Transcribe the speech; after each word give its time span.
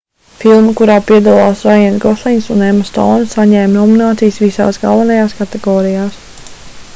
filma 0.37 0.71
kurā 0.77 0.93
piedalās 1.09 1.59
raiens 1.67 2.01
goslings 2.05 2.47
un 2.55 2.63
emma 2.69 2.87
stouna 2.89 3.29
saņēma 3.35 3.75
nominācijas 3.83 4.41
visās 4.47 4.81
galvenajās 4.87 5.37
kategorijās 5.43 6.19